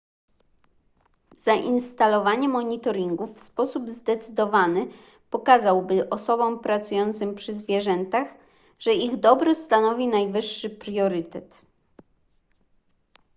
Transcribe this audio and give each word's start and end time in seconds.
zainstalowanie 1.41 2.49
monitoringu 2.49 3.27
w 3.33 3.39
sposób 3.39 3.89
zdecydowany 3.89 4.87
pokazałby 5.29 6.09
osobom 6.09 6.59
pracującym 6.59 7.35
przy 7.35 7.53
zwierzętach 7.53 8.27
że 8.79 8.93
ich 8.93 9.15
dobro 9.17 9.55
stanowi 9.55 10.07
najwyższy 10.07 10.69
priorytet 10.69 11.61